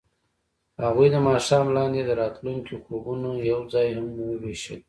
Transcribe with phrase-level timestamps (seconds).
[0.83, 4.79] هغوی د ماښام لاندې د راتلونکي خوبونه یوځای هم وویشل.